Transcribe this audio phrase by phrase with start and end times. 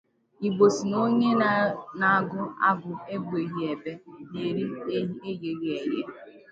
[0.47, 1.55] Igbo sị na onye ọ
[1.99, 3.91] na-agụ ebeghị ebi
[4.31, 4.63] na-eri
[5.13, 6.01] n'eghèghị èghè.